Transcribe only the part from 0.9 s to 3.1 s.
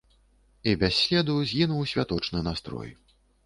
следу згінуў святочны настрой.